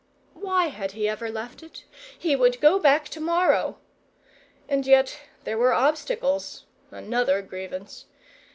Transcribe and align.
Why 0.33 0.69
had 0.69 0.93
he 0.93 1.07
ever 1.07 1.29
left 1.29 1.61
it? 1.61 1.83
He 2.17 2.35
would 2.35 2.59
go 2.59 2.79
back 2.79 3.07
to 3.09 3.19
morrow 3.19 3.77
and 4.67 4.87
yet 4.87 5.19
there 5.43 5.59
were 5.59 5.73
obstacles: 5.73 6.65
another 6.89 7.43
grievance. 7.43 8.05